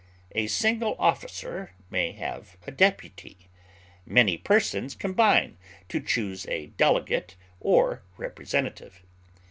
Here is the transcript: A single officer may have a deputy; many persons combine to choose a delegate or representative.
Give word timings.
A 0.31 0.47
single 0.47 0.95
officer 0.97 1.73
may 1.91 2.13
have 2.13 2.57
a 2.65 2.71
deputy; 2.71 3.47
many 4.03 4.35
persons 4.35 4.95
combine 4.95 5.57
to 5.89 6.01
choose 6.01 6.47
a 6.47 6.71
delegate 6.75 7.35
or 7.59 8.01
representative. 8.17 9.03